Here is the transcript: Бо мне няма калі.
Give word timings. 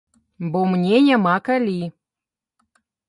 Бо 0.53 0.61
мне 0.71 0.97
няма 1.09 1.35
калі. 1.49 1.77